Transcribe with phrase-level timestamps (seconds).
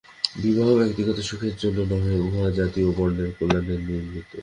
[0.35, 4.33] বিবাহ ব্যক্তিগত সুখের জন্য নহে, উহা জাতি ও বর্ণের কল্যাণের নিমিত্ত।